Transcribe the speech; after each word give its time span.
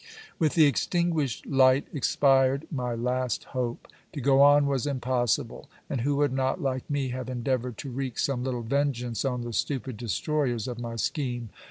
With 0.39 0.55
the 0.55 0.65
extinguished 0.65 1.45
light 1.45 1.85
expired 1.93 2.65
my 2.71 2.95
last 2.95 3.43
hope. 3.43 3.87
To 4.13 4.19
go 4.19 4.41
on 4.41 4.65
was 4.65 4.87
impossible; 4.87 5.69
and 5.91 6.01
who 6.01 6.15
would 6.15 6.33
not, 6.33 6.59
like 6.59 6.89
me, 6.89 7.09
have 7.09 7.29
endeavoured 7.29 7.77
to 7.77 7.91
wreak 7.91 8.17
some 8.17 8.43
little 8.43 8.63
vengeance 8.63 9.23
on 9.23 9.43
the 9.43 9.53
stupid 9.53 9.97
destroyers 9.97 10.67
of 10.67 10.79
my 10.79 10.95
scheme. 10.95 11.49